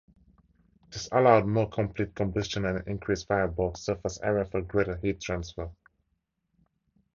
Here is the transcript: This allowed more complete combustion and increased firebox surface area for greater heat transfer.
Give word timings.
This 0.89 1.07
allowed 1.11 1.45
more 1.45 1.69
complete 1.69 2.15
combustion 2.15 2.65
and 2.65 2.87
increased 2.87 3.27
firebox 3.27 3.77
surface 3.81 4.19
area 4.21 4.45
for 4.45 4.63
greater 4.63 4.97
heat 4.97 5.21
transfer. 5.21 5.69